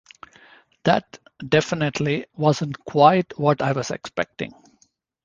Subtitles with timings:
[0.83, 4.51] That definitely wasn't quite what I was expecting.